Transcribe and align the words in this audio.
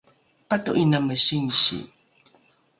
pato’iname 0.47 1.15
singsi 1.25 1.77